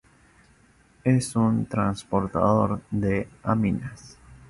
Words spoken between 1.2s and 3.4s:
un transportador de